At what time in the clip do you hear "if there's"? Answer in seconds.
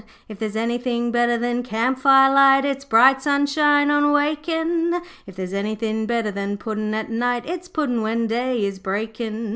0.27-0.55, 5.27-5.53